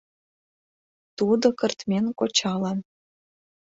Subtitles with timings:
[1.17, 2.77] Тудо кыртмен кочалан...